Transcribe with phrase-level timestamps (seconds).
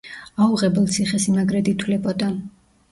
[0.45, 2.35] აუღებელ ციხესიმაგრედ ითვლებოდა.